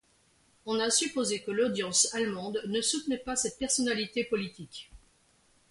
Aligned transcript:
On 0.65 0.79
a 0.79 0.89
supposé 0.89 1.41
que 1.43 1.51
l'audience 1.51 2.11
allemande 2.15 2.59
ne 2.65 2.81
soutenait 2.81 3.19
pas 3.19 3.35
cette 3.35 3.59
personnalité 3.59 4.23
politique. 4.23 4.89